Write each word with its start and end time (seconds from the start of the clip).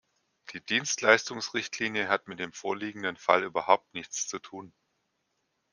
Die 0.51 0.61
Dienstleistungsrichtlinie 0.65 2.07
hat 2.07 2.27
mit 2.27 2.39
dem 2.39 2.53
vorliegenden 2.53 3.17
Fall 3.17 3.43
überhaupt 3.43 3.93
nichts 3.93 4.27
zu 4.27 4.39
tun. 4.39 4.73